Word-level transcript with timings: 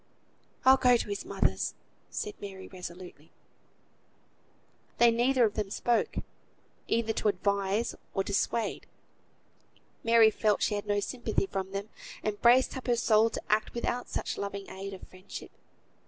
"I'll 0.65 0.77
go 0.77 0.97
to 0.97 1.09
his 1.09 1.25
mother's," 1.25 1.75
said 2.09 2.33
Mary, 2.41 2.67
resolutely. 2.67 3.29
They 4.97 5.11
neither 5.11 5.45
of 5.45 5.53
them 5.53 5.69
spoke, 5.69 6.15
either 6.87 7.13
to 7.13 7.27
advise 7.27 7.93
or 8.15 8.23
dissuade. 8.23 8.87
Mary 10.03 10.31
felt 10.31 10.63
she 10.63 10.73
had 10.73 10.87
no 10.87 11.01
sympathy 11.01 11.45
from 11.45 11.71
them, 11.71 11.89
and 12.23 12.41
braced 12.41 12.75
up 12.75 12.87
her 12.87 12.95
soul 12.95 13.29
to 13.29 13.41
act 13.47 13.75
without 13.75 14.09
such 14.09 14.39
loving 14.39 14.67
aid 14.71 14.95
of 14.95 15.07
friendship. 15.07 15.51